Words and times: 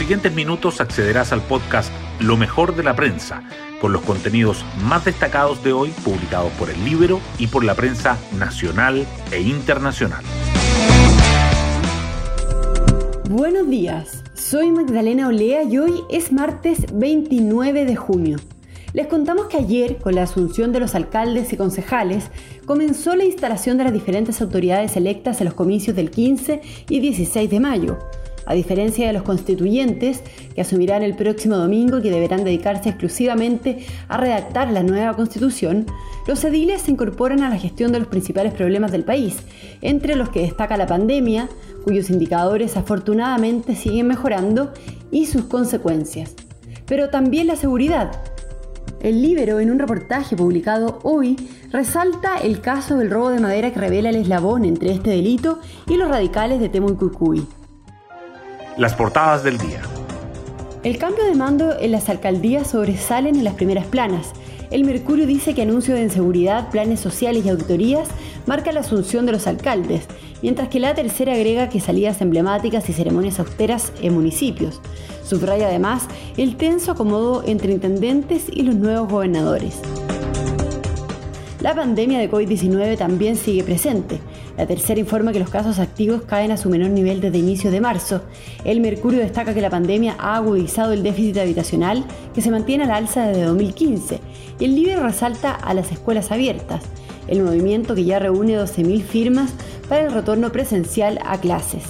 siguientes 0.00 0.32
minutos 0.32 0.80
accederás 0.80 1.30
al 1.30 1.42
podcast 1.42 1.92
Lo 2.20 2.38
mejor 2.38 2.74
de 2.74 2.82
la 2.82 2.96
prensa, 2.96 3.42
con 3.82 3.92
los 3.92 4.00
contenidos 4.00 4.64
más 4.82 5.04
destacados 5.04 5.62
de 5.62 5.74
hoy 5.74 5.90
publicados 6.02 6.50
por 6.52 6.70
el 6.70 6.82
Libro 6.86 7.20
y 7.38 7.48
por 7.48 7.64
la 7.64 7.74
prensa 7.74 8.16
nacional 8.38 9.06
e 9.30 9.42
internacional. 9.42 10.24
Buenos 13.28 13.68
días, 13.68 14.24
soy 14.32 14.70
Magdalena 14.70 15.28
Olea 15.28 15.64
y 15.64 15.76
hoy 15.76 16.00
es 16.08 16.32
martes 16.32 16.86
29 16.94 17.84
de 17.84 17.96
junio. 17.96 18.38
Les 18.94 19.06
contamos 19.06 19.48
que 19.48 19.58
ayer, 19.58 19.98
con 19.98 20.14
la 20.14 20.22
asunción 20.22 20.72
de 20.72 20.80
los 20.80 20.94
alcaldes 20.94 21.52
y 21.52 21.58
concejales, 21.58 22.30
comenzó 22.64 23.16
la 23.16 23.26
instalación 23.26 23.76
de 23.76 23.84
las 23.84 23.92
diferentes 23.92 24.40
autoridades 24.40 24.96
electas 24.96 25.42
en 25.42 25.44
los 25.44 25.54
comicios 25.54 25.94
del 25.94 26.10
15 26.10 26.62
y 26.88 27.00
16 27.00 27.50
de 27.50 27.60
mayo. 27.60 27.98
A 28.50 28.54
diferencia 28.54 29.06
de 29.06 29.12
los 29.12 29.22
constituyentes, 29.22 30.24
que 30.56 30.62
asumirán 30.62 31.04
el 31.04 31.14
próximo 31.14 31.56
domingo 31.56 31.98
y 31.98 32.02
que 32.02 32.10
deberán 32.10 32.42
dedicarse 32.42 32.88
exclusivamente 32.88 33.86
a 34.08 34.16
redactar 34.16 34.72
la 34.72 34.82
nueva 34.82 35.14
constitución, 35.14 35.86
los 36.26 36.42
ediles 36.42 36.82
se 36.82 36.90
incorporan 36.90 37.44
a 37.44 37.48
la 37.48 37.60
gestión 37.60 37.92
de 37.92 38.00
los 38.00 38.08
principales 38.08 38.52
problemas 38.52 38.90
del 38.90 39.04
país, 39.04 39.36
entre 39.82 40.16
los 40.16 40.30
que 40.30 40.40
destaca 40.40 40.76
la 40.76 40.88
pandemia, 40.88 41.48
cuyos 41.84 42.10
indicadores 42.10 42.76
afortunadamente 42.76 43.76
siguen 43.76 44.08
mejorando, 44.08 44.72
y 45.12 45.26
sus 45.26 45.44
consecuencias. 45.44 46.34
Pero 46.86 47.08
también 47.08 47.46
la 47.46 47.54
seguridad, 47.54 48.20
el 49.00 49.22
Libero, 49.22 49.60
en 49.60 49.70
un 49.70 49.78
reportaje 49.78 50.34
publicado 50.34 50.98
hoy, 51.04 51.36
resalta 51.70 52.38
el 52.38 52.60
caso 52.60 52.96
del 52.96 53.10
robo 53.10 53.30
de 53.30 53.38
madera 53.38 53.72
que 53.72 53.78
revela 53.78 54.10
el 54.10 54.16
eslabón 54.16 54.64
entre 54.64 54.90
este 54.90 55.10
delito 55.10 55.60
y 55.86 55.96
los 55.96 56.08
radicales 56.08 56.58
de 56.58 56.68
Temucuicui. 56.68 57.46
Las 58.76 58.94
portadas 58.94 59.42
del 59.42 59.58
día. 59.58 59.82
El 60.84 60.96
cambio 60.96 61.24
de 61.24 61.34
mando 61.34 61.76
en 61.78 61.90
las 61.90 62.08
alcaldías 62.08 62.68
sobresalen 62.68 63.34
en 63.34 63.44
las 63.44 63.54
primeras 63.54 63.84
planas. 63.86 64.30
El 64.70 64.84
Mercurio 64.84 65.26
dice 65.26 65.54
que 65.54 65.62
anuncio 65.62 65.94
de 65.94 66.02
inseguridad, 66.02 66.70
planes 66.70 67.00
sociales 67.00 67.44
y 67.44 67.48
auditorías 67.48 68.08
marca 68.46 68.70
la 68.72 68.80
asunción 68.80 69.26
de 69.26 69.32
los 69.32 69.48
alcaldes, 69.48 70.06
mientras 70.40 70.68
que 70.68 70.78
la 70.78 70.94
tercera 70.94 71.34
agrega 71.34 71.68
que 71.68 71.80
salidas 71.80 72.20
emblemáticas 72.20 72.88
y 72.88 72.92
ceremonias 72.92 73.40
austeras 73.40 73.92
en 74.00 74.14
municipios. 74.14 74.80
Subraya 75.24 75.66
además 75.66 76.06
el 76.36 76.56
tenso 76.56 76.92
acomodo 76.92 77.42
entre 77.44 77.72
intendentes 77.72 78.44
y 78.50 78.62
los 78.62 78.76
nuevos 78.76 79.10
gobernadores. 79.10 79.80
La 81.60 81.74
pandemia 81.74 82.20
de 82.20 82.30
COVID-19 82.30 82.96
también 82.96 83.36
sigue 83.36 83.64
presente. 83.64 84.20
La 84.56 84.66
tercera 84.66 85.00
informa 85.00 85.32
que 85.32 85.40
los 85.40 85.50
casos 85.50 85.78
activos 85.78 86.22
caen 86.22 86.50
a 86.50 86.56
su 86.56 86.68
menor 86.68 86.90
nivel 86.90 87.20
desde 87.20 87.38
inicio 87.38 87.70
de 87.70 87.80
marzo. 87.80 88.22
El 88.64 88.80
Mercurio 88.80 89.20
destaca 89.20 89.54
que 89.54 89.60
la 89.60 89.70
pandemia 89.70 90.16
ha 90.18 90.36
agudizado 90.36 90.92
el 90.92 91.02
déficit 91.02 91.38
habitacional 91.38 92.04
que 92.34 92.42
se 92.42 92.50
mantiene 92.50 92.84
al 92.84 92.90
alza 92.90 93.26
desde 93.26 93.44
2015. 93.44 94.20
Y 94.58 94.64
el 94.64 94.74
Libro 94.74 95.02
resalta 95.02 95.52
a 95.52 95.72
las 95.74 95.92
escuelas 95.92 96.30
abiertas, 96.30 96.82
el 97.28 97.42
movimiento 97.42 97.94
que 97.94 98.04
ya 98.04 98.18
reúne 98.18 98.58
12.000 98.58 99.02
firmas 99.02 99.52
para 99.88 100.02
el 100.02 100.12
retorno 100.12 100.52
presencial 100.52 101.18
a 101.24 101.38
clases. 101.38 101.84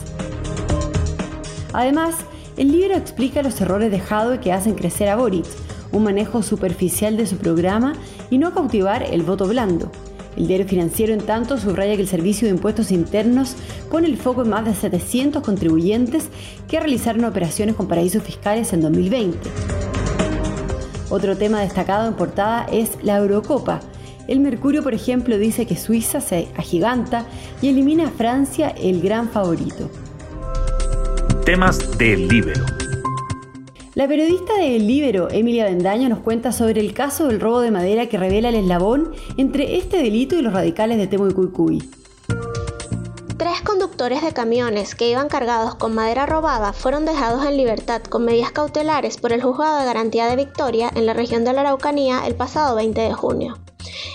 Además, 1.73 2.15
el 2.57 2.73
libro 2.73 2.95
explica 2.95 3.43
los 3.43 3.61
errores 3.61 3.91
de 3.91 4.03
que 4.41 4.53
hacen 4.53 4.75
crecer 4.75 5.09
a 5.09 5.17
Boric, 5.17 5.47
un 5.93 6.05
manejo 6.05 6.43
superficial 6.43 7.17
de 7.17 7.27
su 7.27 7.37
programa 7.37 7.95
y 8.29 8.39
no 8.39 8.53
cautivar 8.53 9.03
el 9.03 9.23
voto 9.23 9.47
blando. 9.47 9.91
El 10.37 10.47
diario 10.47 10.67
financiero, 10.67 11.13
en 11.13 11.21
tanto, 11.21 11.59
subraya 11.59 11.97
que 11.97 12.03
el 12.03 12.09
Servicio 12.09 12.47
de 12.47 12.55
Impuestos 12.55 12.93
Internos 12.93 13.57
pone 13.91 14.07
el 14.07 14.17
foco 14.17 14.43
en 14.43 14.51
más 14.51 14.65
de 14.65 14.75
700 14.75 15.43
contribuyentes 15.43 16.29
que 16.69 16.79
realizaron 16.79 17.25
operaciones 17.25 17.75
con 17.75 17.89
paraísos 17.89 18.23
fiscales 18.23 18.73
en 18.73 18.81
2020. 18.81 19.39
Otro 21.11 21.37
tema 21.37 21.61
destacado 21.61 22.07
en 22.07 22.15
portada 22.15 22.67
es 22.71 22.93
la 23.03 23.17
Eurocopa. 23.17 23.81
El 24.29 24.39
Mercurio, 24.39 24.85
por 24.85 24.95
ejemplo, 24.95 25.37
dice 25.39 25.67
que 25.67 25.77
Suiza 25.77 26.21
se 26.21 26.49
agiganta 26.57 27.27
y 27.61 27.69
elimina 27.69 28.07
a 28.07 28.11
Francia 28.11 28.69
el 28.69 29.03
gran 29.03 29.29
favorito. 29.29 29.91
Temas 31.45 31.99
del 31.99 32.29
Libero. 32.29 32.80
La 34.01 34.09
periodista 34.09 34.55
de 34.55 34.77
El 34.77 34.87
Libero, 34.87 35.29
Emilia 35.31 35.67
Bendaño, 35.67 36.09
nos 36.09 36.21
cuenta 36.21 36.53
sobre 36.53 36.81
el 36.81 36.95
caso 36.95 37.27
del 37.29 37.39
robo 37.39 37.61
de 37.61 37.71
madera 37.71 38.07
que 38.07 38.17
revela 38.17 38.49
el 38.49 38.55
eslabón 38.55 39.13
entre 39.37 39.77
este 39.77 39.99
delito 39.99 40.37
y 40.37 40.41
los 40.41 40.55
radicales 40.55 40.97
de 40.97 41.07
Temo 41.07 41.29
y 41.29 41.35
Cuicuy. 41.35 41.91
Tres 43.37 43.61
conductores 43.61 44.23
de 44.23 44.33
camiones 44.33 44.95
que 44.95 45.11
iban 45.11 45.29
cargados 45.29 45.75
con 45.75 45.95
madera 45.95 46.25
robada 46.25 46.73
fueron 46.73 47.05
dejados 47.05 47.45
en 47.45 47.59
libertad 47.59 48.01
con 48.01 48.25
medidas 48.25 48.53
cautelares 48.53 49.19
por 49.19 49.35
el 49.35 49.43
Juzgado 49.43 49.81
de 49.81 49.85
Garantía 49.85 50.29
de 50.29 50.37
Victoria 50.37 50.91
en 50.95 51.05
la 51.05 51.13
región 51.13 51.45
de 51.45 51.53
la 51.53 51.61
Araucanía 51.61 52.27
el 52.27 52.35
pasado 52.35 52.77
20 52.77 53.03
de 53.03 53.13
junio. 53.13 53.59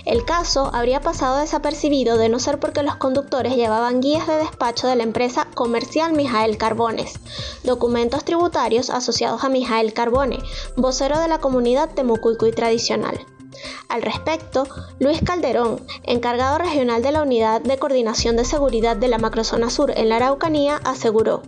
El 0.06 0.24
caso 0.24 0.70
habría 0.72 1.02
pasado 1.02 1.40
desapercibido 1.40 2.18
de 2.18 2.30
no 2.30 2.38
ser 2.38 2.60
porque 2.60 2.84
los 2.84 2.96
conductores 2.96 3.56
llevaban 3.56 4.02
guías 4.02 4.28
de 4.28 4.38
despacho 4.38 4.88
de 4.88 4.96
la 4.96 5.04
empresa 5.04 5.48
comercial 5.56 6.14
Mijael 6.14 6.58
Carbones, 6.58 7.20
documentos 7.64 8.24
tributarios 8.24 8.92
asociados 8.92 9.44
a 9.44 9.50
Mijael 9.50 9.94
Carbone, 9.94 10.38
vocero 10.76 11.20
de 11.20 11.28
la 11.28 11.40
comunidad 11.40 11.90
Temucuicuy 11.90 12.52
tradicional. 12.52 13.20
Al 13.90 14.04
respecto, 14.04 14.68
Luis 15.00 15.22
Calderón, 15.24 15.82
encargado 16.04 16.60
regional 16.60 17.02
de 17.02 17.12
la 17.12 17.24
Unidad 17.24 17.62
de 17.62 17.78
Coordinación 17.78 18.36
de 18.36 18.46
Seguridad 18.46 18.96
de 18.98 19.08
la 19.08 19.18
Macrozona 19.18 19.70
Sur 19.72 19.92
en 19.92 20.10
la 20.10 20.18
Araucanía, 20.18 20.80
aseguró, 20.84 21.42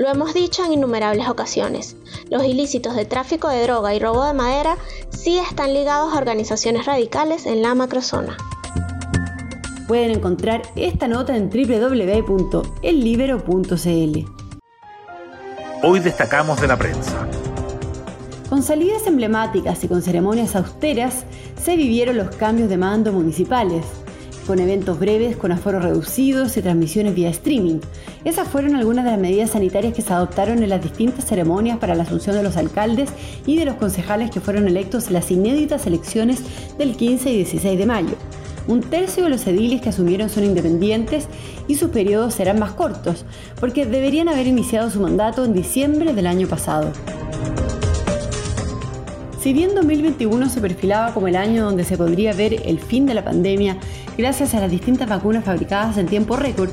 lo 0.00 0.08
hemos 0.08 0.32
dicho 0.32 0.64
en 0.64 0.72
innumerables 0.72 1.28
ocasiones, 1.28 1.94
los 2.30 2.42
ilícitos 2.42 2.96
de 2.96 3.04
tráfico 3.04 3.50
de 3.50 3.64
droga 3.64 3.94
y 3.94 3.98
robo 3.98 4.24
de 4.24 4.32
madera 4.32 4.78
sí 5.10 5.36
están 5.36 5.74
ligados 5.74 6.14
a 6.14 6.16
organizaciones 6.16 6.86
radicales 6.86 7.44
en 7.44 7.60
la 7.60 7.74
macrozona. 7.74 8.34
Pueden 9.86 10.12
encontrar 10.12 10.62
esta 10.74 11.06
nota 11.06 11.36
en 11.36 11.50
www.ellibero.cl. 11.50 12.72
Hoy 15.82 16.00
destacamos 16.00 16.58
de 16.62 16.66
la 16.66 16.78
prensa. 16.78 17.28
Con 18.48 18.62
salidas 18.62 19.06
emblemáticas 19.06 19.84
y 19.84 19.88
con 19.88 20.00
ceremonias 20.00 20.56
austeras 20.56 21.24
se 21.62 21.76
vivieron 21.76 22.16
los 22.16 22.34
cambios 22.36 22.70
de 22.70 22.78
mando 22.78 23.12
municipales, 23.12 23.84
con 24.46 24.58
eventos 24.58 24.98
breves, 24.98 25.36
con 25.36 25.52
aforos 25.52 25.82
reducidos 25.82 26.56
y 26.56 26.62
transmisiones 26.62 27.14
vía 27.14 27.30
streaming. 27.30 27.80
Esas 28.24 28.48
fueron 28.48 28.74
algunas 28.74 29.04
de 29.04 29.12
las 29.12 29.20
medidas 29.20 29.50
sanitarias 29.50 29.94
que 29.94 30.02
se 30.02 30.12
adoptaron 30.12 30.62
en 30.62 30.68
las 30.68 30.82
distintas 30.82 31.24
ceremonias 31.24 31.78
para 31.78 31.94
la 31.94 32.02
asunción 32.02 32.36
de 32.36 32.42
los 32.42 32.56
alcaldes 32.56 33.10
y 33.46 33.56
de 33.56 33.64
los 33.64 33.76
concejales 33.76 34.30
que 34.30 34.40
fueron 34.40 34.66
electos 34.66 35.08
en 35.08 35.14
las 35.14 35.30
inéditas 35.30 35.86
elecciones 35.86 36.42
del 36.78 36.96
15 36.96 37.30
y 37.30 37.36
16 37.36 37.78
de 37.78 37.86
mayo. 37.86 38.16
Un 38.68 38.82
tercio 38.82 39.24
de 39.24 39.30
los 39.30 39.46
ediles 39.46 39.80
que 39.80 39.88
asumieron 39.88 40.28
son 40.28 40.44
independientes 40.44 41.26
y 41.66 41.76
sus 41.76 41.90
periodos 41.90 42.34
serán 42.34 42.58
más 42.58 42.72
cortos, 42.72 43.24
porque 43.58 43.86
deberían 43.86 44.28
haber 44.28 44.46
iniciado 44.46 44.90
su 44.90 45.00
mandato 45.00 45.44
en 45.44 45.54
diciembre 45.54 46.12
del 46.12 46.26
año 46.26 46.46
pasado. 46.46 46.92
Si 49.40 49.54
bien 49.54 49.74
2021 49.74 50.50
se 50.50 50.60
perfilaba 50.60 51.14
como 51.14 51.26
el 51.26 51.34
año 51.34 51.64
donde 51.64 51.84
se 51.84 51.96
podría 51.96 52.34
ver 52.34 52.60
el 52.66 52.78
fin 52.78 53.06
de 53.06 53.14
la 53.14 53.24
pandemia 53.24 53.78
gracias 54.18 54.54
a 54.54 54.60
las 54.60 54.70
distintas 54.70 55.08
vacunas 55.08 55.46
fabricadas 55.46 55.96
en 55.96 56.08
tiempo 56.08 56.36
récord, 56.36 56.68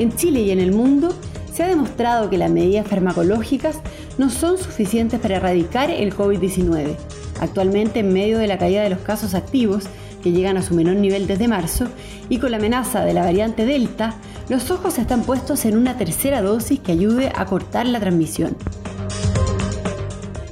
en 0.00 0.12
Chile 0.16 0.40
y 0.40 0.50
en 0.50 0.58
el 0.58 0.72
mundo 0.72 1.14
se 1.54 1.62
ha 1.62 1.68
demostrado 1.68 2.28
que 2.28 2.36
las 2.36 2.50
medidas 2.50 2.88
farmacológicas 2.88 3.78
no 4.18 4.30
son 4.30 4.58
suficientes 4.58 5.20
para 5.20 5.36
erradicar 5.36 5.92
el 5.92 6.12
COVID-19. 6.12 6.96
Actualmente, 7.40 8.00
en 8.00 8.12
medio 8.12 8.38
de 8.38 8.48
la 8.48 8.58
caída 8.58 8.82
de 8.82 8.90
los 8.90 8.98
casos 8.98 9.34
activos, 9.34 9.84
que 10.20 10.32
llegan 10.32 10.56
a 10.56 10.62
su 10.62 10.74
menor 10.74 10.96
nivel 10.96 11.28
desde 11.28 11.46
marzo, 11.46 11.86
y 12.28 12.38
con 12.38 12.50
la 12.50 12.56
amenaza 12.56 13.04
de 13.04 13.14
la 13.14 13.22
variante 13.22 13.64
Delta, 13.64 14.14
los 14.48 14.72
ojos 14.72 14.98
están 14.98 15.22
puestos 15.22 15.64
en 15.64 15.76
una 15.76 15.96
tercera 15.96 16.42
dosis 16.42 16.80
que 16.80 16.90
ayude 16.90 17.30
a 17.32 17.46
cortar 17.46 17.86
la 17.86 18.00
transmisión. 18.00 18.56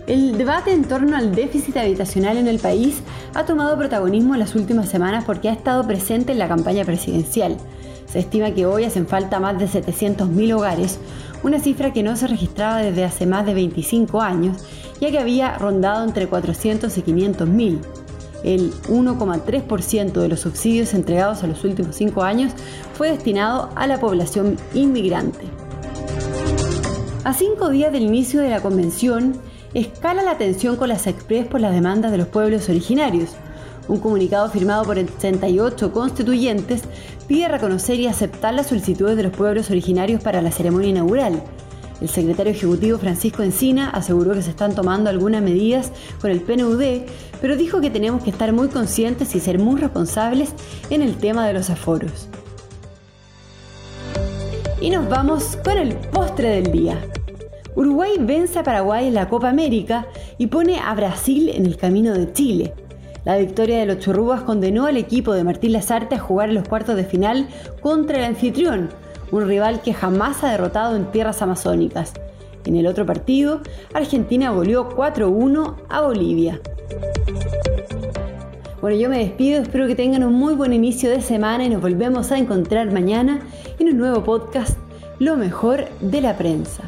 El 0.06 0.38
debate 0.38 0.72
en 0.72 0.84
torno 0.84 1.16
al 1.16 1.34
déficit 1.34 1.76
habitacional 1.76 2.36
en 2.36 2.46
el 2.46 2.60
país 2.60 3.00
ha 3.34 3.44
tomado 3.44 3.76
protagonismo 3.76 4.34
en 4.34 4.40
las 4.40 4.54
últimas 4.54 4.88
semanas 4.88 5.24
porque 5.24 5.48
ha 5.48 5.52
estado 5.52 5.84
presente 5.84 6.30
en 6.30 6.38
la 6.38 6.46
campaña 6.46 6.84
presidencial. 6.84 7.56
Se 8.06 8.20
estima 8.20 8.52
que 8.52 8.66
hoy 8.66 8.84
hacen 8.84 9.08
falta 9.08 9.40
más 9.40 9.58
de 9.58 9.66
700.000 9.66 10.54
hogares, 10.54 11.00
una 11.42 11.58
cifra 11.58 11.92
que 11.92 12.04
no 12.04 12.14
se 12.14 12.28
registraba 12.28 12.82
desde 12.82 13.04
hace 13.04 13.26
más 13.26 13.46
de 13.46 13.54
25 13.54 14.20
años, 14.20 14.58
ya 15.00 15.10
que 15.10 15.18
había 15.18 15.58
rondado 15.58 16.04
entre 16.04 16.28
400 16.28 16.96
y 16.96 17.02
500.000. 17.02 17.80
El 18.44 18.72
1,3% 18.84 20.12
de 20.12 20.28
los 20.28 20.38
subsidios 20.38 20.94
entregados 20.94 21.42
en 21.42 21.50
los 21.50 21.64
últimos 21.64 21.96
cinco 21.96 22.22
años 22.22 22.52
fue 22.94 23.10
destinado 23.10 23.70
a 23.74 23.88
la 23.88 23.98
población 23.98 24.56
inmigrante. 24.72 25.46
A 27.24 27.34
cinco 27.34 27.70
días 27.70 27.90
del 27.90 28.04
inicio 28.04 28.40
de 28.40 28.50
la 28.50 28.60
convención, 28.60 29.40
escala 29.80 30.22
la 30.22 30.38
tensión 30.38 30.76
con 30.76 30.88
las 30.88 31.06
Express 31.06 31.46
por 31.46 31.60
las 31.60 31.74
demandas 31.74 32.10
de 32.10 32.18
los 32.18 32.28
pueblos 32.28 32.68
originarios. 32.68 33.30
Un 33.88 34.00
comunicado 34.00 34.50
firmado 34.50 34.84
por 34.84 34.96
68 34.96 35.92
constituyentes 35.92 36.82
pide 37.28 37.48
reconocer 37.48 38.00
y 38.00 38.06
aceptar 38.06 38.54
las 38.54 38.68
solicitudes 38.68 39.16
de 39.16 39.24
los 39.24 39.36
pueblos 39.36 39.70
originarios 39.70 40.22
para 40.22 40.40
la 40.40 40.50
ceremonia 40.50 40.88
inaugural. 40.88 41.42
El 42.00 42.08
secretario 42.08 42.52
ejecutivo 42.52 42.98
Francisco 42.98 43.42
Encina 43.42 43.90
aseguró 43.90 44.32
que 44.32 44.42
se 44.42 44.50
están 44.50 44.74
tomando 44.74 45.10
algunas 45.10 45.42
medidas 45.42 45.92
con 46.20 46.30
el 46.30 46.40
PNUD, 46.40 47.02
pero 47.40 47.56
dijo 47.56 47.80
que 47.80 47.90
tenemos 47.90 48.22
que 48.22 48.30
estar 48.30 48.52
muy 48.52 48.68
conscientes 48.68 49.34
y 49.34 49.40
ser 49.40 49.58
muy 49.58 49.80
responsables 49.80 50.50
en 50.88 51.02
el 51.02 51.16
tema 51.16 51.46
de 51.46 51.52
los 51.52 51.70
aforos. 51.70 52.28
Y 54.80 54.90
nos 54.90 55.08
vamos 55.08 55.56
con 55.62 55.78
el 55.78 55.94
postre 55.96 56.48
del 56.48 56.72
día. 56.72 56.98
Uruguay 57.76 58.12
vence 58.18 58.58
a 58.58 58.62
Paraguay 58.62 59.06
en 59.06 59.12
la 59.12 59.28
Copa 59.28 59.50
América 59.50 60.06
y 60.38 60.46
pone 60.46 60.80
a 60.80 60.94
Brasil 60.94 61.50
en 61.50 61.66
el 61.66 61.76
camino 61.76 62.14
de 62.14 62.32
Chile. 62.32 62.72
La 63.26 63.36
victoria 63.36 63.78
de 63.78 63.84
los 63.84 63.98
churrubas 63.98 64.40
condenó 64.40 64.86
al 64.86 64.96
equipo 64.96 65.34
de 65.34 65.44
Martín 65.44 65.72
Lazarte 65.72 66.14
a 66.14 66.18
jugar 66.18 66.48
en 66.48 66.54
los 66.54 66.66
cuartos 66.66 66.96
de 66.96 67.04
final 67.04 67.48
contra 67.82 68.16
el 68.16 68.24
anfitrión, 68.24 68.88
un 69.30 69.46
rival 69.46 69.82
que 69.82 69.92
jamás 69.92 70.42
ha 70.42 70.52
derrotado 70.52 70.96
en 70.96 71.10
tierras 71.10 71.42
amazónicas. 71.42 72.14
En 72.64 72.76
el 72.76 72.86
otro 72.86 73.04
partido, 73.04 73.60
Argentina 73.92 74.50
goleó 74.52 74.88
4-1 74.88 75.74
a 75.90 76.00
Bolivia. 76.00 76.58
Bueno, 78.80 78.96
yo 78.96 79.10
me 79.10 79.18
despido, 79.18 79.60
espero 79.60 79.86
que 79.86 79.94
tengan 79.94 80.24
un 80.24 80.32
muy 80.32 80.54
buen 80.54 80.72
inicio 80.72 81.10
de 81.10 81.20
semana 81.20 81.64
y 81.64 81.68
nos 81.68 81.82
volvemos 81.82 82.32
a 82.32 82.38
encontrar 82.38 82.90
mañana 82.90 83.40
en 83.78 83.88
un 83.88 83.98
nuevo 83.98 84.24
podcast, 84.24 84.78
Lo 85.18 85.36
mejor 85.36 85.86
de 86.00 86.22
la 86.22 86.38
prensa. 86.38 86.82